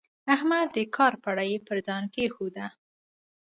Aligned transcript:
احمد 0.35 0.67
د 0.75 0.77
کار 0.95 1.13
پړه 1.23 1.45
پر 1.67 1.77
ځان 1.87 2.03
کېښوده. 2.13 2.65